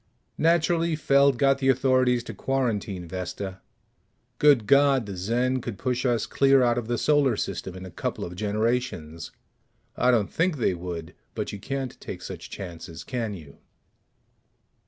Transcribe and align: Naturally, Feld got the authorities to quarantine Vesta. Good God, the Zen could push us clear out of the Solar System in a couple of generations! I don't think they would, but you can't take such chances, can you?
Naturally, 0.39 0.95
Feld 0.95 1.37
got 1.37 1.59
the 1.59 1.69
authorities 1.69 2.23
to 2.23 2.33
quarantine 2.33 3.07
Vesta. 3.07 3.61
Good 4.39 4.65
God, 4.65 5.05
the 5.05 5.15
Zen 5.15 5.61
could 5.61 5.77
push 5.77 6.07
us 6.07 6.25
clear 6.25 6.63
out 6.63 6.79
of 6.79 6.87
the 6.87 6.97
Solar 6.97 7.37
System 7.37 7.75
in 7.75 7.85
a 7.85 7.91
couple 7.91 8.25
of 8.25 8.35
generations! 8.35 9.29
I 9.95 10.09
don't 10.09 10.33
think 10.33 10.57
they 10.57 10.73
would, 10.73 11.13
but 11.35 11.51
you 11.51 11.59
can't 11.59 12.01
take 12.01 12.23
such 12.23 12.49
chances, 12.49 13.03
can 13.03 13.35
you? 13.35 13.59